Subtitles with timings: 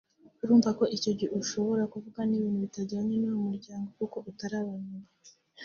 [0.43, 4.99] urumva ko icyo gihe ushobora kuvuga n’ibintu bitajyanye n’uwo muryango kuko uba utarabamenya